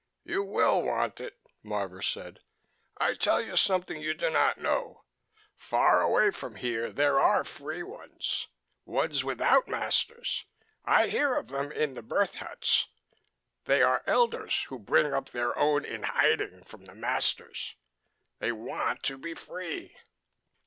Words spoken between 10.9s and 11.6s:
hear of